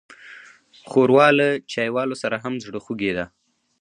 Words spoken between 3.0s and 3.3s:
ده.